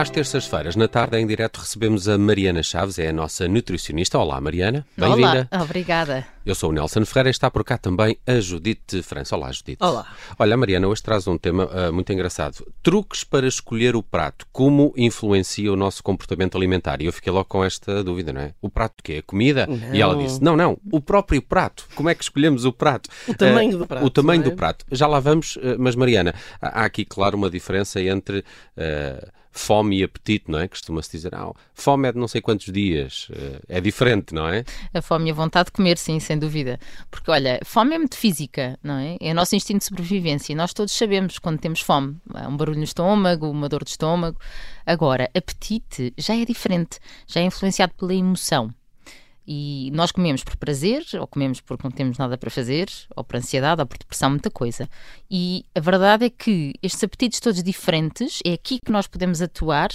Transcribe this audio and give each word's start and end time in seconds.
Às 0.00 0.08
terças-feiras, 0.08 0.76
na 0.76 0.88
tarde, 0.88 1.18
em 1.18 1.26
direto, 1.26 1.58
recebemos 1.58 2.08
a 2.08 2.16
Mariana 2.16 2.62
Chaves, 2.62 2.98
é 2.98 3.08
a 3.10 3.12
nossa 3.12 3.46
nutricionista. 3.46 4.18
Olá, 4.18 4.40
Mariana. 4.40 4.86
Bem-vinda. 4.96 5.46
Olá, 5.52 5.62
obrigada. 5.62 6.26
Eu 6.50 6.54
sou 6.56 6.70
o 6.70 6.72
Nelson 6.72 7.04
Ferreira 7.04 7.28
e 7.28 7.30
está 7.30 7.48
por 7.48 7.62
cá 7.62 7.78
também 7.78 8.18
a 8.26 8.40
Judite 8.40 9.04
França. 9.04 9.36
Olá, 9.36 9.52
Judite. 9.52 9.76
Olá. 9.80 10.04
Olha, 10.36 10.54
a 10.54 10.56
Mariana 10.56 10.88
hoje 10.88 11.00
traz 11.00 11.28
um 11.28 11.38
tema 11.38 11.66
uh, 11.66 11.92
muito 11.92 12.12
engraçado. 12.12 12.66
Truques 12.82 13.22
para 13.22 13.46
escolher 13.46 13.94
o 13.94 14.02
prato. 14.02 14.44
Como 14.50 14.92
influencia 14.96 15.72
o 15.72 15.76
nosso 15.76 16.02
comportamento 16.02 16.56
alimentar? 16.56 17.00
E 17.00 17.06
eu 17.06 17.12
fiquei 17.12 17.32
logo 17.32 17.44
com 17.44 17.62
esta 17.62 18.02
dúvida, 18.02 18.32
não 18.32 18.40
é? 18.40 18.52
O 18.60 18.68
prato 18.68 18.98
o 18.98 19.02
quê? 19.04 19.18
A 19.18 19.22
comida? 19.22 19.68
Não. 19.68 19.94
E 19.94 20.02
ela 20.02 20.16
disse, 20.16 20.42
não, 20.42 20.56
não, 20.56 20.76
o 20.90 21.00
próprio 21.00 21.40
prato. 21.40 21.86
Como 21.94 22.08
é 22.08 22.16
que 22.16 22.24
escolhemos 22.24 22.64
o 22.64 22.72
prato? 22.72 23.08
O 23.28 23.34
tamanho 23.34 23.78
do 23.78 23.86
prato. 23.86 24.04
O 24.04 24.10
tamanho 24.10 24.40
é? 24.40 24.44
do 24.44 24.56
prato. 24.56 24.84
Já 24.90 25.06
lá 25.06 25.20
vamos, 25.20 25.54
uh, 25.54 25.76
mas 25.78 25.94
Mariana, 25.94 26.34
há 26.60 26.84
aqui, 26.84 27.04
claro, 27.04 27.36
uma 27.36 27.48
diferença 27.48 28.00
entre... 28.02 28.40
uh, 28.40 29.40
Fome 29.52 29.98
e 29.98 30.04
apetite, 30.04 30.44
não 30.48 30.60
é? 30.60 30.68
Costuma-se 30.68 31.10
dizer, 31.10 31.34
ah, 31.34 31.50
fome 31.74 32.08
é 32.08 32.12
de 32.12 32.18
não 32.18 32.28
sei 32.28 32.40
quantos 32.40 32.72
dias. 32.72 33.28
Uh, 33.30 33.60
É 33.68 33.80
diferente, 33.80 34.32
não 34.32 34.48
é? 34.48 34.62
A 34.94 35.02
fome 35.02 35.26
e 35.26 35.32
a 35.32 35.34
vontade 35.34 35.66
de 35.66 35.72
comer, 35.72 35.98
sim, 35.98 36.20
sem 36.20 36.38
dúvida. 36.40 36.80
Porque, 37.10 37.30
olha, 37.30 37.60
fome 37.64 37.94
é 37.94 37.98
muito 37.98 38.16
física, 38.16 38.78
não 38.82 38.94
é? 38.94 39.16
É 39.20 39.30
o 39.30 39.34
nosso 39.34 39.54
instinto 39.54 39.78
de 39.78 39.84
sobrevivência 39.84 40.52
e 40.52 40.56
nós 40.56 40.72
todos 40.72 40.92
sabemos 40.92 41.38
quando 41.38 41.60
temos 41.60 41.80
fome. 41.80 42.16
Há 42.34 42.48
um 42.48 42.56
barulho 42.56 42.78
no 42.78 42.84
estômago, 42.84 43.48
uma 43.48 43.68
dor 43.68 43.84
de 43.84 43.90
estômago. 43.90 44.38
Agora, 44.84 45.30
apetite 45.34 46.12
já 46.18 46.34
é 46.34 46.44
diferente, 46.44 46.98
já 47.26 47.40
é 47.40 47.44
influenciado 47.44 47.94
pela 47.94 48.14
emoção. 48.14 48.74
E 49.52 49.90
nós 49.92 50.12
comemos 50.12 50.44
por 50.44 50.56
prazer, 50.56 51.04
ou 51.18 51.26
comemos 51.26 51.60
porque 51.60 51.82
não 51.82 51.90
temos 51.90 52.18
nada 52.18 52.38
para 52.38 52.50
fazer, 52.50 52.88
ou 53.16 53.24
por 53.24 53.36
ansiedade, 53.36 53.80
ou 53.80 53.86
por 53.86 53.98
depressão, 53.98 54.30
muita 54.30 54.50
coisa. 54.50 54.88
E 55.30 55.64
a 55.74 55.80
verdade 55.80 56.26
é 56.26 56.30
que 56.30 56.74
estes 56.82 57.02
apetites 57.02 57.40
todos 57.40 57.62
diferentes, 57.62 58.38
é 58.44 58.52
aqui 58.52 58.78
que 58.78 58.92
nós 58.92 59.06
podemos 59.08 59.42
atuar 59.42 59.90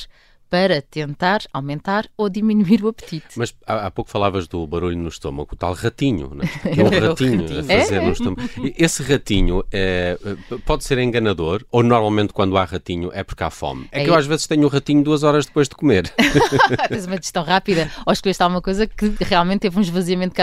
para 0.50 0.82
tentar 0.82 1.42
aumentar 1.54 2.08
ou 2.18 2.30
diminuir 2.30 2.84
o 2.84 2.88
apetite. 2.90 3.28
Mas 3.36 3.54
há, 3.66 3.88
há 3.88 3.92
pouco 3.92 4.10
falavas 4.10 4.48
do 4.48 4.66
barulho 4.68 4.98
no 4.98 5.10
estômago, 5.10 5.50
o 5.54 5.56
tal 5.56 5.74
ratinho, 5.74 6.34
né? 6.36 6.46
Tem 6.64 6.74
um 6.84 6.88
É 6.88 7.00
o 7.00 7.08
ratinho 7.10 7.40
a 7.40 7.42
ratinho. 7.44 7.64
fazer 7.64 7.96
É? 7.96 8.06
no 8.06 8.12
estômago. 8.12 8.42
Esse 8.78 9.04
ratinho 9.04 9.64
é, 9.72 10.18
pode 10.66 10.84
ser 10.84 10.98
enganador, 11.00 11.66
ou 11.72 11.84
normalmente 11.84 12.32
quando 12.34 12.58
há 12.58 12.64
ratinho 12.64 13.10
é 13.14 13.24
porque 13.24 13.44
há 13.44 13.50
fome. 13.50 13.88
É 13.92 14.04
que 14.04 14.08
É 14.08 14.10
eu 14.10 14.14
i- 14.16 14.18
às 14.18 14.26
vezes 14.26 14.48
tenho 14.48 14.64
o 14.66 14.70
ratinho 14.70 15.04
duas 15.04 15.24
horas 15.24 15.46
depois 15.46 15.68
de 15.68 15.76
comer. 15.76 16.12
Tens 16.90 17.06
uma 17.06 17.18
digestão 17.18 17.44
rápida 17.44 17.90
ou 18.06 18.14
escolheste 18.14 18.42
alguma 18.44 18.62
coisa 18.62 18.88
que 18.88 19.16
realmente 19.22 19.62
teve 19.62 19.78
um 19.78 19.82
esvaziamento 19.82 20.36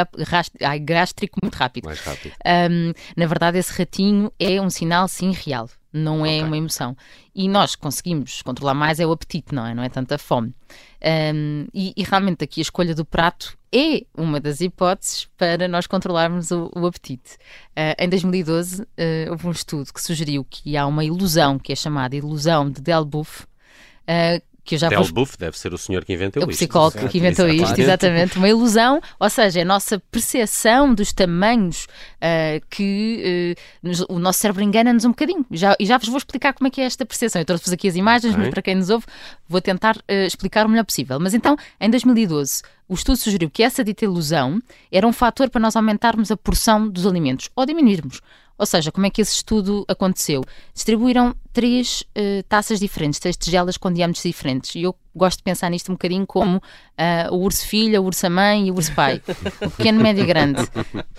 gástrico 0.84 1.39
muito 1.42 1.55
rápido. 1.55 1.84
Mais 1.86 2.00
rápido. 2.00 2.33
Hum, 2.70 2.92
na 3.17 3.27
verdade, 3.27 3.58
esse 3.58 3.73
ratinho 3.73 4.33
é 4.39 4.61
um 4.61 4.70
sinal, 4.70 5.08
sim, 5.08 5.33
real. 5.33 5.69
Não 5.92 6.24
é 6.24 6.36
Ok. 6.36 6.42
uma 6.44 6.56
emoção. 6.56 6.96
E 7.34 7.48
nós 7.48 7.74
conseguimos 7.74 8.40
controlar 8.42 8.74
mais 8.74 8.98
é 8.98 9.06
o 9.06 9.12
apetite, 9.12 9.54
não 9.54 9.66
é? 9.66 9.74
Não 9.74 9.82
é 9.82 9.88
tanta 9.88 10.16
fome. 10.16 10.54
Hum, 11.34 11.66
e, 11.74 11.92
e 11.96 12.02
realmente 12.02 12.44
aqui 12.44 12.60
a 12.60 12.62
escolha 12.62 12.94
do 12.94 13.04
prato 13.04 13.56
é 13.74 14.04
uma 14.16 14.38
das 14.38 14.60
hipóteses 14.60 15.26
para 15.36 15.66
nós 15.66 15.86
controlarmos 15.86 16.50
o, 16.50 16.70
o 16.74 16.86
apetite. 16.86 17.36
Ah, 17.74 17.94
em 17.98 18.08
2012, 18.08 18.82
ah, 18.82 19.30
houve 19.30 19.46
um 19.46 19.50
estudo 19.50 19.92
que 19.92 20.02
sugeriu 20.02 20.46
que 20.48 20.76
há 20.76 20.86
uma 20.86 21.04
ilusão, 21.04 21.58
que 21.58 21.72
é 21.72 21.76
chamada 21.76 22.14
ilusão 22.14 22.70
de 22.70 22.80
Delboeuf, 22.80 23.46
ah, 24.06 24.40
que 24.64 24.77
eu 24.77 24.78
já 24.78 24.88
Del 24.88 25.05
Buff 25.12 25.36
deve 25.36 25.58
ser 25.58 25.74
o 25.74 25.78
senhor 25.78 26.05
que 26.05 26.12
inventou 26.12 26.42
o 26.46 26.50
isto. 26.50 26.58
psicólogo 26.58 26.96
Exato, 26.98 27.10
que 27.10 27.18
inventou 27.18 27.48
isto, 27.48 27.62
exatamente. 27.62 27.82
exatamente, 27.82 28.38
uma 28.38 28.48
ilusão, 28.48 29.00
ou 29.18 29.28
seja, 29.30 29.62
a 29.62 29.64
nossa 29.64 29.98
percepção 30.10 30.94
dos 30.94 31.12
tamanhos 31.12 31.86
ah, 32.20 32.60
que 32.70 33.55
ah, 33.56 33.60
nos- 33.83 34.05
o 34.08 34.18
nosso 34.18 34.38
cérebro 34.38 34.62
engana-nos 34.62 35.05
um 35.05 35.08
bocadinho. 35.10 35.44
Já, 35.50 35.74
e 35.80 35.84
já 35.86 35.98
vos 35.98 36.08
vou 36.08 36.17
explicar 36.18 36.52
como 36.55 36.68
é 36.68 36.70
que 36.70 36.80
é 36.80 36.84
esta 36.84 37.05
percepção. 37.05 37.40
Eu 37.40 37.45
trouxe-vos 37.46 37.73
aqui 37.73 37.89
as 37.89 37.96
imagens, 37.96 38.33
Ok. 38.34 38.45
mas 38.45 38.50
para 38.55 38.62
quem 38.62 38.74
nos 38.77 38.89
ouve, 38.90 39.05
vou 39.48 39.61
tentar 39.61 39.96
ah, 40.08 40.12
explicar 40.27 40.64
o 40.67 40.68
melhor 40.68 40.84
possível. 40.84 41.18
Mas 41.18 41.34
então, 41.34 41.56
em 41.80 41.90
2012, 41.90 42.62
o 42.89 42.94
estudo 42.94 43.17
sugeriu 43.17 43.50
que 43.50 43.62
essa 43.62 43.83
dita 43.83 44.05
ilusão 44.05 44.61
era 44.90 45.06
um 45.06 45.12
fator 45.12 45.50
para 45.50 45.61
nós 45.61 45.74
aumentarmos 45.77 46.30
a 46.30 46.36
porção 46.36 46.89
dos 46.89 47.06
alimentos 47.06 47.48
ou 47.56 47.67
diminuirmos. 47.67 48.20
Ou 48.58 48.67
seja, 48.67 48.92
como 48.92 49.07
é 49.07 49.11
que 49.11 49.20
esse 49.20 49.35
estudo 49.35 49.85
aconteceu? 49.89 50.42
Distribuíram 50.74 51.35
três 51.52 52.05
eh, 52.14 52.45
taças 52.48 52.79
diferentes, 52.79 53.18
três 53.18 53.36
tigelas 53.36 53.77
com 53.77 53.92
diâmetros 53.92 54.23
diferentes. 54.23 54.74
E 54.74 54.83
eu 54.83 54.95
gosto 55.14 55.39
de 55.39 55.45
pensar 55.45 55.70
nisto 55.70 55.90
um 55.90 55.95
bocadinho 55.95 56.27
como 56.27 56.62
ah, 56.96 57.29
o 57.30 57.36
urso 57.36 57.67
filho, 57.67 57.98
a 57.98 58.01
ursa 58.01 58.30
mãe 58.30 58.68
e 58.68 58.70
o 58.70 58.74
urso 58.74 58.95
pai. 58.95 59.23
o 59.61 59.70
pequeno, 59.77 60.02
médio 60.02 60.23
e 60.23 60.27
grande. 60.27 60.62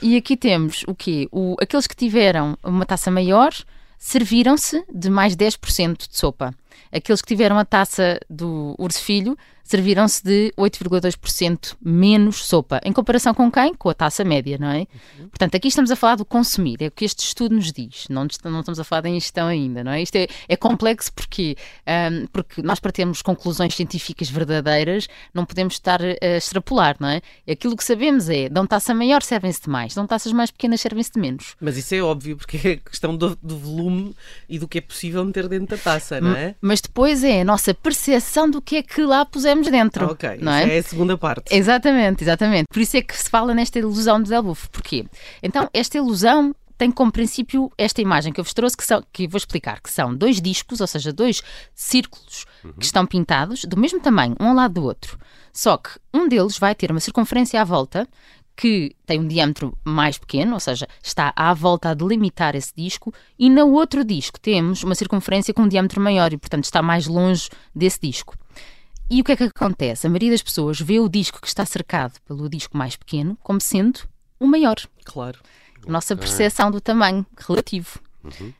E 0.02 0.18
aqui 0.18 0.36
temos 0.36 0.84
o 0.88 0.96
quê? 0.96 1.28
O, 1.32 1.56
aqueles 1.60 1.88
que 1.88 1.96
tiveram 1.96 2.58
uma 2.64 2.86
taça 2.86 3.12
maior 3.12 3.54
serviram-se 3.98 4.84
de 4.94 5.10
mais 5.10 5.36
10% 5.36 6.10
de 6.10 6.18
sopa. 6.18 6.54
Aqueles 6.92 7.22
que 7.22 7.28
tiveram 7.28 7.58
a 7.58 7.66
taça 7.66 8.20
do 8.30 8.76
urso 8.78 9.02
filho 9.02 9.38
serviram-se 9.64 10.24
de 10.24 10.54
8,2% 10.58 11.76
menos 11.84 12.46
sopa. 12.46 12.82
Em 12.84 12.92
comparação 12.92 13.34
com 13.34 13.52
quem? 13.52 13.74
Com 13.74 13.90
a 13.90 13.94
taça 13.94 14.24
média, 14.24 14.58
não 14.60 14.70
é? 14.70 14.86
Portanto, 15.30 15.56
aqui 15.56 15.70
estamos 15.70 15.90
a 15.90 15.96
falar 15.96 16.16
do 16.16 16.26
consumir, 16.26 16.82
é 16.82 16.88
o 16.88 16.92
que 16.92 17.06
este 17.06 17.26
estudo 17.26 17.56
nos 17.56 17.72
diz. 17.72 18.06
Não, 18.10 18.28
não 18.44 18.60
estamos 18.60 18.80
a 18.80 18.84
falar 18.84 19.02
da 19.02 19.10
ingestão 19.10 19.48
ainda, 19.48 19.84
não 19.84 19.92
é? 19.92 20.02
Isto 20.02 20.18
é, 20.18 20.28
é 20.48 20.56
complexo 20.56 21.12
porque, 21.14 21.56
ahm, 21.88 22.26
porque 22.32 22.62
nós, 22.62 22.80
para 22.80 22.92
termos 22.92 23.22
conclusões 23.22 23.74
científicas 23.74 24.30
verdadeiras, 24.30 25.08
não 25.34 25.46
podemos 25.46 25.74
estar 25.74 26.02
a 26.02 26.38
extrapolar, 26.38 26.98
não 27.00 27.08
é? 27.08 27.22
Aquilo 27.50 27.76
que 27.76 27.84
sabemos 27.84 28.30
é, 28.30 28.50
dão 28.50 28.68
taça 28.68 28.94
maior, 28.94 29.22
servem-se 29.22 29.64
de 29.64 29.70
mais, 29.70 29.96
dão 29.96 30.06
taças 30.06 30.32
mais 30.34 30.52
pequenas, 30.52 30.82
servem-se 30.82 31.12
de 31.12 31.20
menos. 31.20 31.56
Mas 31.60 31.78
isso 31.78 31.96
é 31.96 32.02
óbvio, 32.02 32.38
porque 32.38 32.58
é 32.68 32.76
questão 32.76 33.16
do, 33.16 33.38
do 33.42 33.58
volume 33.58 34.16
e 34.48 34.60
do 34.60 34.68
que 34.68 34.78
é 34.78 34.82
possível 34.82 35.24
meter 35.24 35.48
dentro 35.48 35.76
da 35.76 35.82
taça, 35.82 36.20
não 36.20 36.32
é? 36.32 36.56
Mas 36.62 36.82
depois 36.82 37.24
é 37.24 37.42
a 37.42 37.46
nossa 37.46 37.74
percepção 37.74 38.50
do 38.50 38.62
que 38.62 38.78
é 38.78 38.84
que 38.84 39.02
lá 39.02 39.26
pusemos 39.54 39.68
dentro. 39.70 40.06
Ah, 40.06 40.12
ok, 40.12 40.38
não 40.42 40.52
é? 40.52 40.78
é 40.78 40.80
a 40.80 40.84
segunda 40.84 41.18
parte. 41.18 41.56
Exatamente, 41.56 42.24
exatamente. 42.24 42.66
Por 42.72 42.80
isso 42.80 42.98
é 42.98 43.02
que 43.02 43.16
se 43.16 43.30
fala 43.30 43.54
nesta 43.54 43.80
ilusão 43.80 44.22
de 44.22 44.30
Delbouf. 44.30 44.70
Porquê? 44.70 45.06
Então, 45.42 45.70
esta 45.74 45.98
ilusão 45.98 46.56
tem 46.78 46.92
como 46.92 47.12
princípio 47.12 47.72
esta 47.78 48.02
imagem 48.02 48.34
que 48.34 48.40
eu 48.40 48.44
vos 48.44 48.54
trouxe, 48.54 48.76
que, 48.76 48.84
são, 48.84 49.04
que 49.14 49.28
vou 49.28 49.38
explicar, 49.38 49.80
que 49.82 49.92
são 49.92 50.14
dois 50.14 50.42
discos, 50.42 50.82
ou 50.82 50.88
seja, 50.88 51.14
dois 51.14 51.42
círculos 51.74 52.46
que 52.80 52.86
estão 52.86 53.06
pintados 53.06 53.64
do 53.66 53.78
mesmo 53.78 54.00
tamanho, 54.00 54.36
um 54.40 54.48
ao 54.48 54.56
lado 54.56 54.74
do 54.74 54.84
outro. 54.84 55.18
Só 55.54 55.78
que 55.78 55.92
um 56.14 56.28
deles 56.28 56.58
vai 56.58 56.74
ter 56.74 56.92
uma 56.92 57.00
circunferência 57.00 57.62
à 57.62 57.64
volta 57.64 58.08
que 58.56 58.96
tem 59.06 59.20
um 59.20 59.28
diâmetro 59.28 59.76
mais 59.84 60.18
pequeno, 60.18 60.54
ou 60.54 60.60
seja, 60.60 60.88
está 61.02 61.34
à 61.36 61.54
volta 61.54 61.90
a 61.90 61.94
delimitar 61.94 62.56
esse 62.56 62.72
disco, 62.76 63.14
e 63.38 63.50
no 63.50 63.72
outro 63.72 64.04
disco 64.04 64.40
temos 64.40 64.84
uma 64.84 64.94
circunferência 64.94 65.54
com 65.54 65.64
um 65.64 65.68
diâmetro 65.68 66.00
maior 66.00 66.34
e, 66.34 66.38
portanto, 66.38 66.66
está 66.66 66.82
mais 66.82 67.08
longe 67.08 67.50
desse 67.74 68.00
disco. 68.02 68.36
E 69.10 69.22
o 69.22 69.24
que 69.24 69.32
é 69.34 69.36
que 69.36 69.44
acontece? 69.44 70.08
A 70.08 70.10
maioria 70.10 70.32
das 70.32 70.42
pessoas 70.42 70.80
vê 70.80 71.00
o 71.00 71.08
disco 71.10 71.40
que 71.42 71.48
está 71.48 71.66
cercado 71.66 72.20
pelo 72.26 72.50
disco 72.50 72.76
mais 72.78 72.96
pequeno 72.96 73.38
como 73.44 73.62
sendo 73.62 74.00
o 74.40 74.48
maior. 74.48 74.76
Claro. 75.06 75.40
A 75.86 75.92
nossa 75.92 76.16
percepção 76.16 76.72
do 76.72 76.80
tamanho 76.82 77.26
relativo. 77.38 78.00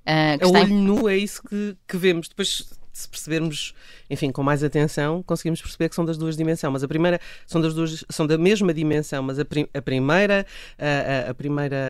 Ah, 0.06 0.38
que 0.38 0.44
A 0.44 0.48
está 0.48 0.60
em- 0.60 0.64
olho 0.64 0.74
nu 0.76 1.10
é 1.10 1.18
isso 1.18 1.42
que, 1.44 1.76
que 1.88 1.98
vemos. 1.98 2.28
Depois, 2.28 2.70
se 2.92 3.08
percebermos, 3.08 3.74
enfim, 4.10 4.30
com 4.32 4.44
mais 4.44 4.64
atenção, 4.64 5.24
conseguimos 5.24 5.62
perceber 5.62 5.88
que 5.90 5.96
são 5.96 6.04
das 6.06 6.18
duas 6.18 6.36
dimensões. 6.36 6.72
Mas 6.74 6.84
a 6.84 6.88
primeira 6.88 7.20
são 7.48 7.62
das 7.62 7.74
duas, 7.74 8.04
são 8.10 8.28
da 8.28 8.38
mesma 8.38 8.74
dimensão, 8.74 9.24
mas 9.24 9.40
a, 9.40 9.46
prim- 9.46 9.68
a 9.74 9.82
primeira, 9.82 10.46
a, 10.78 11.28
a- 11.28 11.32
a 11.32 11.34
primeira 11.34 11.88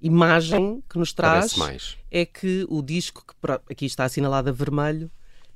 imagem 0.00 0.82
que 0.88 0.96
nos 0.96 1.12
traz 1.12 1.52
é 2.10 2.24
que 2.24 2.64
o 2.70 2.80
disco 2.80 3.24
que 3.26 3.34
aqui 3.72 3.84
está 3.86 4.04
assinalado 4.04 4.48
a 4.48 4.52
vermelho 4.52 5.10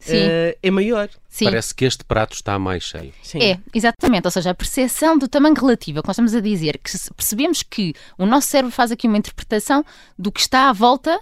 Eh, 0.09 0.59
é 0.63 0.71
maior. 0.71 1.09
Sim. 1.29 1.45
Parece 1.47 1.75
que 1.75 1.85
este 1.85 2.05
prato 2.05 2.35
está 2.35 2.59
mais 2.59 2.83
cheio. 2.83 3.13
Sim. 3.23 3.41
É, 3.43 3.59
exatamente. 3.75 4.27
Ou 4.27 4.31
seja, 4.31 4.51
a 4.51 4.55
percepção 4.55 5.17
do 5.19 5.29
tamanho 5.29 5.55
relativo, 5.55 5.99
é 5.99 6.01
o 6.01 6.03
que 6.03 6.09
nós 6.09 6.15
estamos 6.15 6.35
a 6.35 6.41
dizer, 6.41 6.79
que 6.79 6.91
se- 6.91 7.13
percebemos 7.15 7.63
que 7.63 7.95
o 8.19 8.27
nosso 8.27 8.49
cérebro 8.49 8.75
faz 8.75 8.91
aqui 8.91 9.07
uma 9.07 9.19
interpretação 9.19 9.85
do 10.19 10.31
que 10.33 10.41
está 10.41 10.69
à 10.69 10.73
volta 10.73 11.21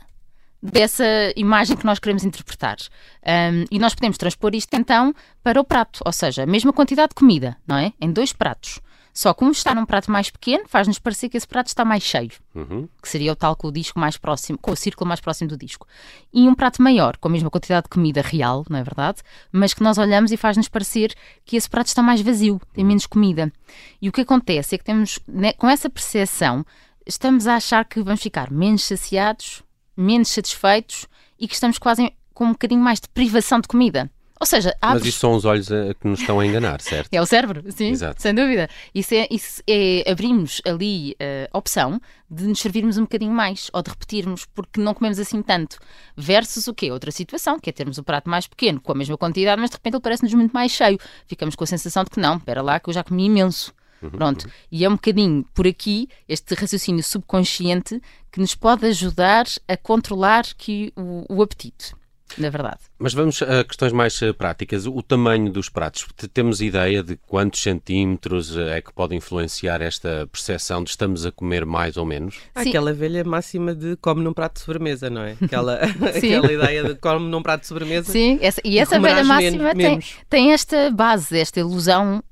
dessa 0.63 1.05
imagem 1.37 1.77
que 1.77 1.87
nós 1.87 1.99
queremos 1.99 2.23
interpretar. 2.25 2.77
Ahm, 3.25 3.65
e 3.71 3.79
nós 3.79 3.95
podemos 3.95 4.19
transpor 4.19 4.55
isto 4.55 4.73
então 4.75 5.15
para 5.43 5.61
o 5.61 5.65
prato, 5.65 6.01
ou 6.05 6.13
seja, 6.13 6.43
a 6.43 6.47
mesma 6.47 6.73
quantidade 6.73 7.11
de 7.11 7.15
comida, 7.15 7.57
não 7.67 7.77
é? 7.77 7.93
Em 8.01 8.13
dois 8.13 8.33
pratos. 8.33 8.79
Só 9.21 9.37
um 9.43 9.51
está 9.51 9.75
num 9.75 9.85
prato 9.85 10.11
mais 10.11 10.31
pequeno, 10.31 10.65
faz-nos 10.67 10.99
parecer 10.99 11.29
que 11.29 11.37
esse 11.37 11.47
prato 11.47 11.67
está 11.67 11.85
mais 11.85 12.03
cheio, 12.03 12.31
Uhum. 12.55 12.89
que 13.03 13.07
seria 13.07 13.33
o 13.33 13.37
tal 13.37 13.55
com 13.55 13.69
o 13.69 13.71
disco 13.71 14.01
mais 14.01 14.17
próximo, 14.17 14.57
com 14.57 14.71
o 14.71 14.77
círculo 14.77 15.07
mais 15.07 15.21
próximo 15.21 15.51
do 15.51 15.59
disco. 15.59 15.87
E 16.33 16.49
um 16.49 16.55
prato 16.55 16.81
maior, 16.81 17.19
com 17.19 17.29
a 17.29 17.31
mesma 17.31 17.51
quantidade 17.51 17.83
de 17.85 17.91
comida 17.91 18.23
real, 18.23 18.65
não 18.71 18.79
é 18.79 18.83
verdade? 18.83 19.21
Mas 19.53 19.75
que 19.75 19.83
nós 19.83 19.99
olhamos 19.99 20.33
e 20.33 20.39
faz-nos 20.39 20.69
parecer 20.69 21.13
que 21.45 21.55
esse 21.55 21.69
prato 21.69 21.89
está 21.89 22.03
mais 22.03 22.23
vazio, 22.23 22.59
tem 22.73 22.83
menos 22.83 23.05
comida. 23.05 23.53
E 24.01 24.09
o 24.09 24.13
que 24.13 24.23
acontece 24.23 24.75
é 24.75 24.79
que 24.79 24.85
temos, 24.85 25.19
né, 25.29 25.53
com 25.53 25.69
essa 25.69 25.91
percepção, 25.91 26.65
estamos 27.05 27.47
a 27.47 27.57
achar 27.57 27.85
que 27.85 28.03
vamos 28.03 28.23
ficar 28.23 28.51
menos 28.51 28.85
saciados, 28.85 29.63
menos 29.95 30.29
satisfeitos 30.29 31.07
e 31.39 31.47
que 31.47 31.53
estamos 31.53 31.77
quase 31.77 32.11
com 32.33 32.47
um 32.47 32.53
bocadinho 32.53 32.81
mais 32.81 32.99
de 32.99 33.09
privação 33.11 33.61
de 33.61 33.69
comida. 33.69 34.11
Ou 34.41 34.47
seja, 34.47 34.75
Mas 34.81 35.05
isso 35.05 35.19
são 35.19 35.35
os 35.35 35.45
olhos 35.45 35.71
eh, 35.71 35.93
que 36.01 36.09
nos 36.09 36.21
estão 36.21 36.41
a 36.41 36.47
enganar, 36.47 36.81
certo? 36.81 37.11
É 37.13 37.21
o 37.21 37.27
cérebro, 37.27 37.63
sim, 37.71 37.91
Exato. 37.91 38.23
sem 38.23 38.35
dúvida. 38.35 38.71
Isso 38.95 39.15
é, 39.15 39.29
isso 39.31 39.63
é 39.69 40.11
abrimos 40.11 40.63
ali 40.65 41.15
eh, 41.21 41.47
a 41.53 41.59
opção 41.59 42.01
de 42.31 42.45
nos 42.45 42.59
servirmos 42.59 42.97
um 42.97 43.03
bocadinho 43.03 43.33
mais 43.33 43.69
ou 43.71 43.83
de 43.83 43.91
repetirmos 43.91 44.47
porque 44.47 44.81
não 44.81 44.95
comemos 44.95 45.19
assim 45.19 45.43
tanto. 45.43 45.79
Versus 46.17 46.67
o 46.69 46.73
quê? 46.73 46.91
Outra 46.91 47.11
situação, 47.11 47.61
que 47.61 47.69
é 47.69 47.73
termos 47.73 47.99
o 47.99 48.03
prato 48.03 48.31
mais 48.31 48.47
pequeno, 48.47 48.81
com 48.81 48.93
a 48.93 48.95
mesma 48.95 49.19
quantidade, 49.19 49.61
mas 49.61 49.69
de 49.69 49.77
repente 49.77 49.95
ele 49.95 50.03
parece-nos 50.03 50.33
muito 50.33 50.53
mais 50.53 50.73
cheio. 50.73 50.99
Ficamos 51.27 51.55
com 51.55 51.65
a 51.65 51.67
sensação 51.67 52.03
de 52.03 52.09
que 52.09 52.19
não, 52.19 52.39
espera 52.39 52.63
lá, 52.63 52.81
que 52.81 52.89
eu 52.89 52.95
já 52.95 53.05
comi 53.05 53.27
imenso. 53.27 53.75
Pronto. 54.09 54.49
E 54.73 54.85
é 54.85 54.89
um 54.89 54.95
bocadinho 54.95 55.45
por 55.53 55.67
aqui 55.67 56.09
este 56.27 56.55
raciocínio 56.55 57.05
subconsciente 57.05 58.01
que 58.33 58.41
nos 58.41 58.55
pode 58.55 58.87
ajudar 58.87 59.45
a 59.69 59.77
controlar 59.77 60.45
que 60.57 60.93
o, 60.97 61.27
o 61.29 61.43
apetite. 61.43 61.95
Na 62.39 62.49
verdade. 62.51 62.79
Mas 62.99 63.13
vamos 63.15 63.41
a 63.43 63.65
questões 63.65 63.93
mais 63.93 64.21
eh, 64.23 64.33
práticas. 64.33 64.87
O 64.87 65.03
tamanho 65.03 65.51
dos 65.51 65.69
pratos. 65.69 66.07
Temos 66.33 66.61
ideia 66.61 67.03
de 67.03 67.17
quantos 67.17 67.61
centímetros 67.63 68.57
eh, 68.57 68.79
é 68.79 68.81
que 68.81 68.93
pode 68.93 69.15
influenciar 69.17 69.81
esta 69.81 70.29
percepção 70.31 70.85
de 70.85 70.91
estamos 70.91 71.27
a 71.27 71.33
comer 71.33 71.65
mais 71.67 71.97
ou 71.97 72.05
menos? 72.07 72.35
Sim. 72.57 72.69
aquela 72.69 72.93
velha 72.93 73.25
máxima 73.25 73.75
de 73.75 73.97
come 73.97 74.23
num 74.23 74.33
prato 74.33 74.55
de 74.55 74.61
sobremesa, 74.61 75.11
não 75.11 75.23
é? 75.23 75.37
Aquela, 75.43 75.75
aquela 76.17 76.53
ideia 76.53 76.85
de 76.85 76.95
come 76.97 77.29
num 77.29 77.43
prato 77.43 77.63
de 77.63 77.67
sobremesa. 77.67 78.11
Sim, 78.13 78.39
essa- 78.41 78.61
e 78.65 78.79
essa 78.79 78.99
velha 79.01 79.25
máxima 79.25 79.63
menos- 79.75 79.77
tem, 79.77 79.91
menos. 79.91 80.17
tem 80.29 80.53
esta 80.53 80.91
base, 80.91 81.39
esta 81.39 81.59
ilusão 81.61 82.23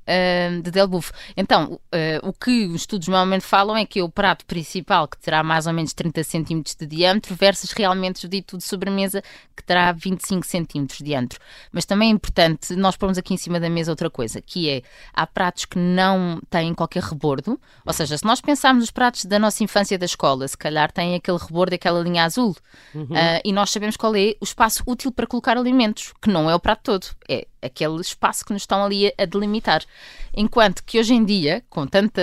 de 0.61 0.71
Delbouffe. 0.71 1.11
Então, 1.35 1.79
ah, 1.91 2.19
o 2.27 2.33
que 2.33 2.65
os 2.67 2.81
estudos 2.81 3.07
normalmente 3.07 3.45
falam 3.45 3.75
é 3.75 3.85
que 3.85 3.99
é 3.99 4.03
o 4.03 4.09
prato 4.09 4.45
principal, 4.45 5.07
que 5.07 5.17
terá 5.17 5.43
mais 5.43 5.67
ou 5.67 5.73
menos 5.73 5.93
30 5.93 6.23
centímetros 6.23 6.75
de 6.75 6.85
diâmetro, 6.85 7.35
versus 7.35 7.71
realmente 7.71 8.25
o 8.25 8.29
dito 8.29 8.57
de 8.57 8.63
sobremesa, 8.63 9.21
que 9.55 9.63
terá 9.63 9.91
25 9.91 10.45
centímetros 10.45 10.99
de 10.99 11.05
diâmetro. 11.05 11.39
Mas 11.71 11.85
também 11.85 12.09
é 12.09 12.11
importante 12.11 12.75
nós 12.75 12.95
pormos 12.95 13.17
aqui 13.17 13.33
em 13.33 13.37
cima 13.37 13.59
da 13.59 13.69
mesa 13.69 13.91
outra 13.91 14.09
coisa, 14.09 14.41
que 14.41 14.69
é, 14.69 14.81
há 15.13 15.27
pratos 15.27 15.65
que 15.65 15.77
não 15.77 16.39
têm 16.49 16.73
qualquer 16.73 17.03
rebordo, 17.03 17.59
ou 17.85 17.93
seja, 17.93 18.17
se 18.17 18.25
nós 18.25 18.41
pensarmos 18.41 18.83
nos 18.83 18.91
pratos 18.91 19.25
da 19.25 19.37
nossa 19.39 19.63
infância 19.63 19.97
da 19.97 20.05
escola, 20.05 20.47
se 20.47 20.57
calhar 20.57 20.91
têm 20.91 21.15
aquele 21.15 21.37
rebordo, 21.37 21.73
aquela 21.73 21.99
linha 22.01 22.23
azul, 22.23 22.55
Ah, 23.15 23.41
e 23.43 23.51
nós 23.51 23.69
sabemos 23.71 23.97
qual 23.97 24.15
é 24.15 24.35
o 24.39 24.43
espaço 24.43 24.83
útil 24.85 25.11
para 25.11 25.27
colocar 25.27 25.57
alimentos, 25.57 26.13
que 26.21 26.29
não 26.29 26.49
é 26.49 26.55
o 26.55 26.59
prato 26.59 26.81
todo, 26.83 27.07
é 27.27 27.47
aquele 27.61 28.01
espaço 28.01 28.45
que 28.45 28.53
nos 28.53 28.63
estão 28.63 28.83
ali 28.83 29.13
a, 29.17 29.25
delimitar. 29.25 29.83
Enquanto 30.33 30.83
que 30.83 30.99
hoje 30.99 31.13
em 31.13 31.23
dia, 31.23 31.63
com 31.69 31.85
tanta. 31.85 32.21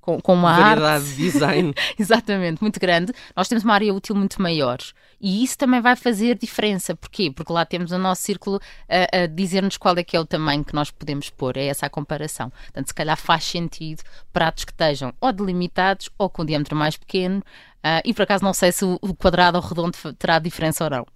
Com, 0.00 0.20
com 0.20 0.34
uma 0.34 0.52
arte 0.52 0.80
Variedade 0.80 1.16
de 1.16 1.16
design. 1.16 1.74
Exatamente, 1.98 2.62
muito 2.62 2.78
grande. 2.78 3.12
Nós 3.34 3.48
temos 3.48 3.64
uma 3.64 3.74
área 3.74 3.92
útil 3.92 4.14
muito 4.14 4.40
maior. 4.40 4.78
E 5.20 5.42
isso 5.42 5.58
também 5.58 5.80
vai 5.80 5.96
fazer 5.96 6.36
diferença. 6.36 6.94
Porquê? 6.94 7.28
Porque 7.30 7.52
lá 7.52 7.64
temos 7.64 7.90
o 7.90 7.98
nosso 7.98 8.22
círculo 8.22 8.60
a, 8.88 9.22
a 9.22 9.26
dizer-nos 9.26 9.76
qual 9.76 9.96
é 9.96 10.04
que 10.04 10.16
é 10.16 10.20
o 10.20 10.24
tamanho 10.24 10.64
que 10.64 10.74
nós 10.74 10.92
podemos 10.92 11.28
pôr. 11.30 11.56
É 11.56 11.66
essa 11.66 11.86
a 11.86 11.90
comparação. 11.90 12.50
Portanto, 12.50 12.86
se 12.86 12.94
calhar 12.94 13.16
faz 13.16 13.44
sentido 13.44 14.04
pratos 14.32 14.64
que 14.64 14.70
estejam 14.70 15.12
ou 15.20 15.32
delimitados 15.32 16.08
ou 16.16 16.30
com 16.30 16.42
um 16.42 16.46
diâmetro 16.46 16.76
mais 16.76 16.96
pequeno. 16.96 17.42
Ah, 17.88 18.02
e 18.04 18.12
por 18.12 18.22
acaso 18.22 18.42
não 18.42 18.52
sei 18.52 18.72
se 18.72 18.84
o 18.84 19.14
quadrado 19.14 19.58
ou 19.58 19.62
redondo 19.62 19.96
terá 20.18 20.40
diferença 20.40 20.82
ou 20.82 20.90
não. 20.90 21.06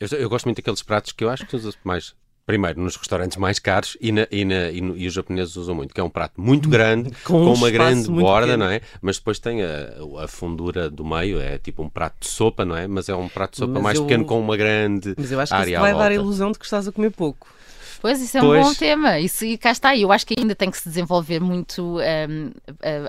Eu, 0.00 0.18
eu 0.18 0.28
gosto 0.28 0.46
muito 0.46 0.56
daqueles 0.56 0.82
pratos 0.82 1.12
que 1.12 1.22
eu 1.22 1.30
acho 1.30 1.46
que 1.46 1.54
usa 1.54 1.72
mais. 1.84 2.16
Primeiro, 2.46 2.78
nos 2.78 2.96
restaurantes 2.96 3.38
mais 3.38 3.58
caros 3.58 3.96
e, 4.02 4.12
na- 4.12 4.26
e 4.30 4.44
na- 4.44 4.70
e 4.70 4.78
no- 4.78 4.94
e 4.94 5.06
os 5.06 5.14
japoneses 5.14 5.56
usam 5.56 5.74
muito, 5.74 5.94
que 5.94 6.00
é 6.00 6.04
um 6.04 6.10
prato 6.10 6.38
muito 6.38 6.68
grande, 6.68 7.10
Com 7.24 7.32
com, 7.44 7.50
um 7.50 7.54
uma 7.54 7.70
grande 7.70 8.06
borda, 8.10 8.48
pequeno. 8.48 8.64
não 8.64 8.70
é? 8.70 8.82
Mas 9.00 9.16
depois 9.16 9.38
tem 9.38 9.62
a, 9.62 9.94
a 10.22 10.28
fundura 10.28 10.90
do 10.90 11.02
meio, 11.06 11.40
é 11.40 11.56
tipo 11.56 11.82
um 11.82 11.88
prato 11.88 12.16
de 12.20 12.26
sopa, 12.28 12.62
não 12.66 12.76
é? 12.76 12.86
Mas 12.86 13.08
é 13.08 13.14
um 13.16 13.30
prato 13.30 13.52
de 13.52 13.56
sopa 13.58 13.72
Mas 13.72 13.82
mais 13.82 13.96
eu- 13.96 14.02
pequeno 14.04 14.26
com 14.26 14.38
uma 14.38 14.58
grande 14.58 15.14
Mas 15.16 15.32
eu 15.32 15.40
acho 15.40 15.52
que 15.52 15.56
área 15.58 15.70
isso 15.72 15.80
vai 15.80 15.94
dar 15.94 16.10
a 16.10 16.14
ilusão 16.14 16.52
de 16.52 16.58
que 16.58 16.66
estás 16.66 16.86
a 16.86 16.92
comer 16.92 17.12
pouco. 17.12 17.46
Pois, 18.04 18.20
isso 18.20 18.36
é 18.36 18.40
Pois. 18.42 18.60
um 18.60 18.68
bom 18.68 18.74
tema. 18.74 19.18
Isso, 19.18 19.46
e 19.46 19.56
cá 19.56 19.70
está. 19.70 19.96
Eu 19.96 20.12
acho 20.12 20.26
que 20.26 20.34
ainda 20.38 20.54
tem 20.54 20.70
que 20.70 20.76
se 20.76 20.86
desenvolver 20.86 21.40
muito 21.40 21.96
hum, 21.96 22.50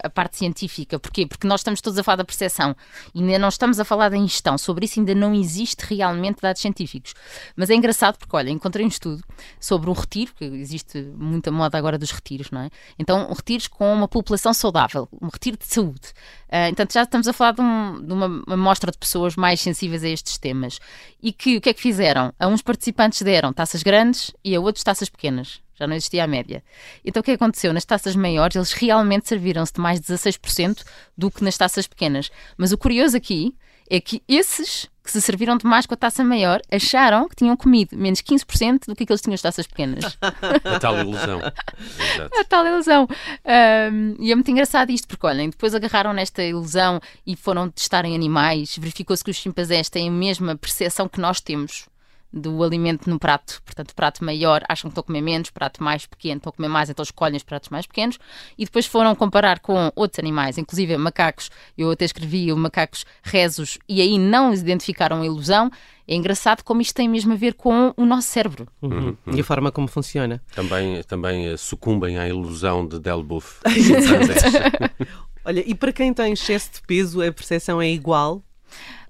a, 0.01 0.07
a 0.07 0.09
parte 0.09 0.37
científica. 0.37 0.97
Porquê? 0.97 1.27
Porque 1.27 1.45
nós 1.45 1.59
estamos 1.59 1.81
todos 1.81 1.99
a 1.99 2.03
falar 2.03 2.15
da 2.15 2.23
percepção. 2.23 2.73
E 3.13 3.19
ainda 3.19 3.37
não 3.37 3.49
estamos 3.49 3.77
a 3.77 3.83
falar 3.83 4.07
da 4.07 4.15
ingestão. 4.15 4.57
Sobre 4.57 4.85
isso 4.85 4.97
ainda 4.97 5.13
não 5.13 5.33
existe 5.35 5.81
realmente 5.81 6.37
dados 6.41 6.61
científicos. 6.61 7.13
Mas 7.57 7.69
é 7.69 7.75
engraçado 7.75 8.17
porque, 8.17 8.33
olha, 8.37 8.49
encontrei 8.49 8.85
um 8.85 8.87
estudo 8.87 9.21
sobre 9.59 9.89
um 9.89 9.93
retiro, 9.93 10.31
que 10.33 10.45
existe 10.45 11.01
muita 11.17 11.51
moda 11.51 11.77
agora 11.77 11.97
dos 11.97 12.11
retiros, 12.11 12.49
não 12.49 12.61
é? 12.61 12.69
Então, 12.97 13.27
retiros 13.33 13.67
com 13.67 13.93
uma 13.93 14.07
população 14.07 14.53
saudável. 14.53 15.09
Um 15.21 15.27
retiro 15.27 15.57
de 15.57 15.65
saúde. 15.65 16.13
Ah, 16.49 16.69
então 16.69 16.85
já 16.89 17.03
estamos 17.03 17.27
a 17.27 17.33
falar 17.33 17.51
de, 17.51 17.59
um- 17.61 18.01
de 18.01 18.13
uma, 18.13 18.27
uma 18.47 18.55
mostra 18.55 18.89
de 18.93 18.97
pessoas 18.97 19.35
mais 19.35 19.59
sensíveis 19.59 20.05
a 20.05 20.07
estes 20.07 20.37
temas. 20.37 20.79
E 21.21 21.33
que 21.33 21.57
o 21.57 21.59
que 21.59 21.67
é 21.67 21.73
que 21.73 21.81
fizeram? 21.81 22.31
A 22.39 22.47
uns 22.47 22.61
participantes 22.61 23.21
deram 23.23 23.51
taças 23.51 23.83
grandes 23.83 24.31
e 24.41 24.55
a 24.55 24.61
outros 24.61 24.84
taças 24.85 25.09
pequenas. 25.09 25.61
Já 25.77 25.85
não 25.85 25.95
existia 25.95 26.23
a 26.23 26.27
média. 26.27 26.63
Então 27.03 27.19
o 27.19 27.23
que 27.23 27.31
aconteceu? 27.31 27.73
Nas 27.73 27.83
taças 27.83 28.15
maiores, 28.15 28.55
eles 28.55 28.71
realmente 28.71 29.27
serviram-se 29.27 29.73
de 29.73 29.81
mais 29.81 29.99
de 29.99 30.07
16% 30.07 30.83
do 31.17 31.29
que 31.29 31.43
nas 31.43 31.57
taças 31.57 31.85
pequenas. 31.85 32.31
Mas 32.57 32.71
o 32.71 32.77
curioso 32.77 33.17
aqui 33.17 33.53
é 33.89 33.99
que 33.99 34.23
esses 34.27 34.89
que 35.03 35.11
se 35.11 35.21
serviram 35.21 35.55
de 35.55 35.67
mais 35.67 35.85
com 35.85 35.93
a 35.93 35.97
taça 35.97 36.23
maior 36.23 36.59
acharam 36.71 37.29
que 37.29 37.35
tinham 37.35 37.55
comido 37.55 37.95
menos 37.95 38.21
15% 38.21 38.87
do 38.87 38.95
que 38.95 39.03
aqueles 39.03 39.21
que 39.21 39.25
tinham 39.25 39.35
as 39.35 39.41
taças 39.41 39.67
pequenas. 39.67 40.17
A 40.65 40.79
tal 40.79 40.97
ilusão. 40.97 41.39
Exato. 41.39 42.39
A 42.39 42.43
tal 42.43 42.65
ilusão. 42.65 43.07
Ahm, 43.45 44.15
e 44.19 44.31
é 44.31 44.35
muito 44.35 44.49
engraçado 44.49 44.89
isto, 44.89 45.07
porque 45.07 45.27
olhem, 45.27 45.51
depois 45.51 45.75
agarraram 45.75 46.11
nesta 46.11 46.43
ilusão 46.43 46.99
e 47.25 47.35
foram 47.35 47.69
testar 47.69 48.03
em 48.03 48.15
animais. 48.15 48.75
Verificou-se 48.77 49.23
que 49.23 49.29
os 49.29 49.37
chimpanzés 49.37 49.89
têm 49.89 50.09
a 50.09 50.11
mesma 50.11 50.55
percepção 50.55 51.07
que 51.07 51.21
nós 51.21 51.39
temos 51.39 51.87
do 52.35 52.61
alimento 52.61 53.09
no 53.09 53.17
prato. 53.17 53.61
Portanto, 53.63 53.95
prato 53.95 54.23
maior 54.23 54.61
acham 54.67 54.89
que 54.89 54.91
estão 54.91 55.01
a 55.01 55.05
comer 55.05 55.21
menos, 55.21 55.49
prato 55.49 55.81
mais 55.81 56.05
pequeno 56.05 56.37
estão 56.37 56.49
a 56.49 56.53
comer 56.53 56.67
mais, 56.67 56.89
então 56.89 57.01
escolhem 57.01 57.37
os 57.37 57.43
pratos 57.43 57.69
mais 57.69 57.87
pequenos. 57.87 58.19
E 58.57 58.65
depois 58.65 58.85
foram 58.85 59.15
comparar 59.15 59.59
com 59.59 59.91
outros 59.95 60.19
animais, 60.19 60.57
inclusive 60.57 60.97
macacos. 60.97 61.49
Eu 61.77 61.89
até 61.89 62.03
escrevi 62.03 62.51
o 62.51 62.57
macacos 62.57 63.05
rezos 63.23 63.77
e 63.87 64.01
aí 64.01 64.19
não 64.19 64.53
identificaram 64.53 65.21
a 65.21 65.25
ilusão. 65.25 65.71
É 66.07 66.13
engraçado 66.13 66.61
como 66.61 66.81
isto 66.81 66.93
tem 66.93 67.09
mesmo 67.09 67.33
a 67.33 67.35
ver 67.35 67.53
com 67.53 67.93
o 67.97 68.05
nosso 68.05 68.27
cérebro. 68.27 68.67
Uhum. 68.81 69.15
E 69.33 69.39
a 69.39 69.43
forma 69.43 69.71
como 69.71 69.87
funciona. 69.87 70.43
Também, 70.53 71.01
também 71.03 71.47
eh, 71.47 71.57
sucumbem 71.57 72.19
à 72.19 72.27
ilusão 72.27 72.85
de 72.85 72.99
Delbouffe. 72.99 73.61
Olha, 75.43 75.63
e 75.65 75.73
para 75.73 75.93
quem 75.93 76.13
tem 76.13 76.33
excesso 76.33 76.73
de 76.73 76.81
peso, 76.81 77.21
a 77.21 77.31
percepção 77.31 77.81
é 77.81 77.89
igual? 77.89 78.43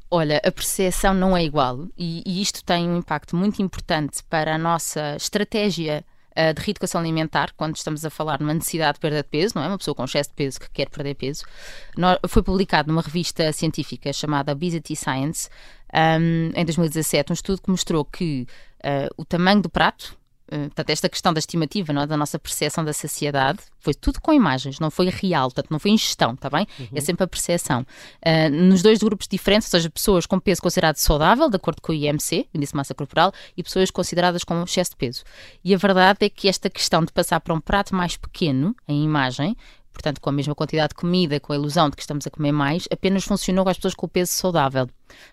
Olha, 0.10 0.40
a 0.44 0.52
percepção 0.52 1.14
não 1.14 1.36
é 1.36 1.44
igual 1.44 1.88
e, 1.98 2.22
e 2.26 2.42
isto 2.42 2.64
tem 2.64 2.88
um 2.90 2.98
impacto 2.98 3.36
muito 3.36 3.62
importante 3.62 4.24
para 4.30 4.56
a 4.56 4.58
nossa 4.58 5.16
estratégia 5.16 6.06
ah, 6.36 6.52
de 6.52 6.62
reeducação 6.62 7.00
alimentar, 7.00 7.54
quando 7.56 7.78
estamos 7.78 8.04
a 8.04 8.10
falar 8.10 8.42
numa 8.42 8.54
necessidade 8.54 8.96
de 8.96 9.00
perda 9.00 9.24
de 9.24 9.30
peso, 9.30 9.54
não 9.56 9.64
é? 9.64 9.68
Uma 9.68 9.78
pessoa 9.78 9.96
com 9.96 10.04
excesso 10.04 10.30
de 10.32 10.36
peso 10.36 10.60
que 10.60 10.70
quer 10.70 10.90
perder 10.90 11.16
peso. 11.16 11.46
Foi 12.28 12.44
publicado 12.44 12.90
numa 12.90 13.02
revista 13.02 13.54
científica 13.54 14.12
chamada 14.12 14.52
Obesity 14.52 14.98
Science, 14.98 15.50
ahm, 15.94 16.52
em 16.54 16.66
2017, 16.66 17.32
um 17.32 17.34
estudo 17.34 17.62
que 17.62 17.72
mostrou 17.72 18.04
que 18.04 18.46
ah, 18.84 19.08
o 19.16 19.24
tamanho 19.24 19.62
do 19.62 19.70
prato, 19.70 20.18
portanto, 20.50 20.90
esta 20.90 21.10
questão 21.10 21.34
da 21.34 21.40
estimativa, 21.40 21.92
não 21.92 22.04
é? 22.04 22.08
da 22.08 22.16
nossa 22.16 22.38
percepção 22.38 22.84
da 22.84 22.94
saciedade, 22.94 23.60
foi 23.80 23.94
tudo 23.94 24.22
com 24.22 24.34
imagens, 24.34 24.80
não 24.80 24.90
foi 24.90 25.10
real, 25.10 25.50
portanto, 25.50 25.72
não 25.72 25.80
foi 25.80 25.92
ingestão, 25.92 26.34
está 26.34 26.50
bem? 26.50 26.68
É 26.94 27.02
sempre 27.02 27.24
a 27.24 27.28
percepção. 27.28 27.86
Ah, 28.24 28.50
nos 28.50 28.82
dois 28.82 29.00
grupos 29.00 29.28
diferentes, 29.28 29.68
ou 29.68 29.72
seja, 29.72 29.90
pessoas 29.90 30.26
com 30.26 30.40
peso 30.40 30.62
considerado 30.62 30.98
saudável, 30.98 31.50
de 31.50 31.56
acordo 31.56 31.82
com 31.82 31.92
o 31.92 31.96
IMC, 31.96 32.48
Índice 32.54 32.72
de 32.74 32.78
Massa 32.78 32.94
Corporal, 32.94 33.32
e 33.56 33.64
pessoas 33.64 33.92
consideradas 33.92 34.44
com 34.44 34.62
excesso 34.64 34.92
de 34.92 34.98
peso. 34.98 35.24
E 35.64 35.74
a 35.74 35.78
verdade 35.78 36.26
é 36.26 36.30
que 36.30 36.48
esta 36.48 36.70
questão 36.70 37.04
de 37.04 37.12
passar 37.12 37.40
para 37.40 37.54
um 37.54 37.60
prato 37.60 37.96
mais 37.96 38.18
pequeno, 38.18 38.76
em 38.88 39.04
imagem, 39.04 39.56
portanto, 39.96 40.20
com 40.20 40.30
a 40.30 40.34
mesma 40.34 40.54
quantidade 40.54 40.90
de 40.90 40.96
comida, 40.96 41.40
com 41.40 41.54
a 41.54 41.56
ilusão 41.56 41.90
de 41.90 41.96
que 41.96 42.02
estamos 42.02 42.28
a 42.28 42.30
comer 42.30 42.52
mais, 42.52 42.88
apenas 42.92 43.24
funcionou 43.24 43.64
com 43.64 43.72
as 43.72 43.78
pessoas 43.78 43.96
com 43.96 44.06
o 44.06 44.10
peso 44.10 44.32
saudável. 44.34 44.88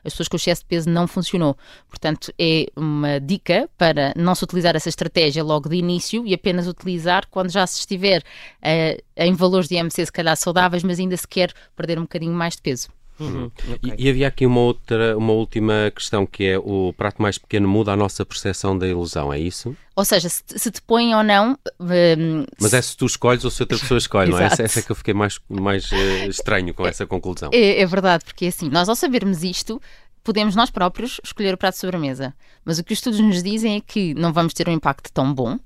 As 0.04 0.12
pessoas 0.12 0.28
com 0.28 0.36
excesso 0.36 0.62
de 0.62 0.68
peso 0.68 0.88
não 0.88 1.06
funcionou. 1.06 1.56
Portanto, 1.88 2.32
é 2.38 2.66
uma 2.76 3.20
dica 3.20 3.68
para 3.76 4.14
não 4.16 4.34
se 4.34 4.44
utilizar 4.44 4.76
essa 4.76 4.88
estratégia 4.88 5.42
logo 5.42 5.68
de 5.68 5.76
início 5.76 6.26
e 6.26 6.32
apenas 6.32 6.68
utilizar 6.68 7.26
quando 7.28 7.50
já 7.50 7.66
se 7.66 7.80
estiver 7.80 8.22
eh, 8.62 9.02
em 9.16 9.34
valores 9.34 9.68
de 9.68 9.74
IMC 9.74 10.06
se 10.06 10.12
calhar 10.12 10.36
saudáveis, 10.36 10.82
mas 10.82 11.00
ainda 11.00 11.16
se 11.16 11.26
quer 11.26 11.52
perder 11.76 11.98
um 11.98 12.02
bocadinho 12.02 12.32
mais 12.32 12.54
de 12.54 12.62
peso. 12.62 12.88
Uhum. 13.24 13.44
Ok. 13.46 13.94
E, 13.96 14.06
e 14.06 14.10
havia 14.10 14.28
aqui 14.28 14.46
uma 14.46 14.60
outra, 14.60 15.16
uma 15.16 15.32
última 15.32 15.92
questão 15.94 16.26
que 16.26 16.44
é 16.44 16.58
o 16.58 16.92
prato 16.96 17.20
mais 17.20 17.38
pequeno 17.38 17.68
muda 17.68 17.92
a 17.92 17.96
nossa 17.96 18.24
percepção 18.24 18.76
da 18.76 18.86
ilusão, 18.86 19.32
é 19.32 19.38
isso? 19.38 19.76
Ou 19.94 20.04
seja, 20.04 20.28
se, 20.28 20.42
se 20.46 20.70
te 20.70 20.80
põem 20.82 21.14
ou 21.14 21.22
não. 21.22 21.58
hum, 21.80 22.44
Mas 22.60 22.72
é 22.72 22.80
se 22.80 22.96
tu 22.96 23.06
escolhes 23.06 23.44
ou 23.44 23.50
se 23.50 23.62
outra 23.62 23.78
pessoa 23.78 23.98
escolhe, 23.98 24.30
não 24.30 24.38
é? 24.38 24.44
Essa, 24.44 24.62
essa 24.64 24.80
é 24.80 24.82
que 24.82 24.90
eu 24.90 24.96
fiquei 24.96 25.14
mais, 25.14 25.38
mais 25.48 25.90
eh, 25.92 26.26
estranho 26.26 26.72
com 26.72 26.86
essa 26.86 27.06
conclusão. 27.06 27.50
É, 27.52 27.80
é 27.80 27.86
verdade, 27.86 28.24
porque 28.24 28.46
assim, 28.46 28.68
nós 28.68 28.88
ao 28.88 28.96
sabermos 28.96 29.42
isto, 29.42 29.80
podemos 30.24 30.54
nós 30.54 30.70
próprios 30.70 31.20
escolher 31.24 31.54
o 31.54 31.58
prato 31.58 31.74
de 31.74 31.80
sobremesa. 31.80 32.34
Mas 32.64 32.78
o 32.78 32.84
que 32.84 32.92
os 32.92 32.98
estudos 32.98 33.20
nos 33.20 33.42
dizem 33.42 33.76
é 33.76 33.80
que 33.80 34.14
não 34.14 34.32
vamos 34.32 34.54
ter 34.54 34.68
um 34.68 34.72
impacto 34.72 35.12
tão 35.12 35.32
bom 35.32 35.58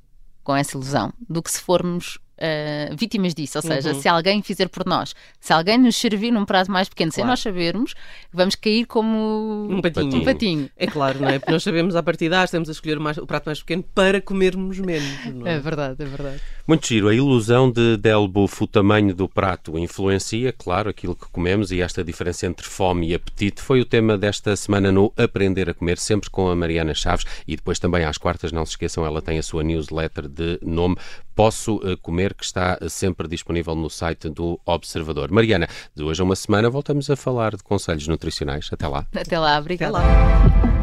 com 0.43 0.55
essa 0.55 0.77
ilusão 0.77 1.13
do 1.29 1.43
que 1.43 1.51
se 1.51 1.61
formos 1.61 2.19
uh, 2.39 2.97
vítimas 2.97 3.35
disso. 3.35 3.59
Ou 3.59 3.63
seja, 3.63 3.93
uhum. 3.93 4.01
se 4.01 4.09
alguém 4.09 4.43
fizer 4.43 4.69
por 4.69 4.85
nós, 4.87 5.15
se 5.41 5.53
alguém 5.53 5.79
nos 5.79 5.97
servir 5.97 6.31
num 6.31 6.45
prazo 6.45 6.71
mais 6.71 6.89
pequeno, 6.89 7.11
claro. 7.11 7.23
sem 7.23 7.31
nós 7.31 7.41
sabermos, 7.41 7.95
vamos 8.33 8.55
cair 8.55 8.87
como 8.87 9.69
um 9.71 9.81
patinho. 9.81 10.17
um 10.17 10.25
patinho. 10.25 10.71
É 10.77 10.87
claro, 10.87 11.21
não 11.21 11.29
é? 11.29 11.39
Porque 11.39 11.53
nós 11.53 11.63
sabemos 11.63 11.97
a 11.97 12.03
partir 12.03 12.31
de 12.31 12.37
temos 12.51 12.69
a 12.69 12.73
escolher 12.73 12.99
o, 12.99 13.01
mais, 13.01 13.17
o, 13.19 13.27
prato 13.27 13.47
mais 13.47 13.61
pequeno 13.61 13.83
para 13.95 14.21
comermos 14.21 14.79
menos. 14.79 15.09
É? 15.45 15.55
é? 15.55 15.59
verdade, 15.59 16.03
é 16.03 16.05
verdade. 16.05 16.41
Muito 16.67 16.87
giro. 16.87 17.09
A 17.09 17.15
ilusão 17.15 17.71
de 17.71 17.97
Delbuff, 17.97 18.63
o 18.63 18.67
tamanho 18.67 19.15
do 19.15 19.29
prato, 19.29 19.79
influencia, 19.79 20.53
claro, 20.53 20.91
aquilo 20.91 21.15
que 21.15 21.27
comemos 21.31 21.73
e 21.73 21.81
esta 21.81 22.05
diferença 22.05 22.47
entre 22.47 22.67
fome 22.67 23.09
e 23.09 23.15
apetite 23.15 23.63
foi 23.63 23.81
o 23.81 23.85
tema 23.85 24.19
desta 24.19 24.55
semana 24.57 24.93
no 24.93 25.13
Aprender 25.17 25.71
a 25.71 25.75
Comer, 25.75 25.99
sempre 25.99 26.31
com 26.31 26.49
a 26.49 26.57
Mariana 26.57 26.95
Chaves 26.95 27.25
e 27.47 27.57
depois 27.57 27.79
também 27.79 28.05
às 28.05 28.19
quartas, 28.19 28.53
não 28.53 28.65
se 28.65 28.73
esqueçam, 28.73 29.07
ela 29.07 29.23
tem 29.23 29.39
a 29.39 29.43
sua 29.43 29.63
newsletter 29.63 30.29
de 30.29 30.59
nome 30.63 30.97
Posso 31.37 31.79
eh, 31.85 31.97
Comer, 32.01 32.35
que 32.35 32.45
está 32.45 32.79
sempre 32.89 33.29
disponível 33.29 33.75
no 33.75 33.91
site 33.91 34.31
do 34.31 34.59
Observador. 34.65 35.31
Mariana, 35.31 35.69
de 35.95 36.03
hoje 36.03 36.23
a 36.23 36.25
uma 36.25 36.35
semana 36.35 36.71
voltamos 36.71 37.11
a 37.11 37.15
falar 37.15 37.55
de 37.55 37.63
conselhos 37.63 38.09
nutricionais. 38.09 38.69
Até 38.73 38.89
lá. 38.89 39.07
Até 39.15 39.39
lá, 39.39 39.59
obrigada. 39.59 39.99
Até 39.99 40.07
lá. 40.09 40.76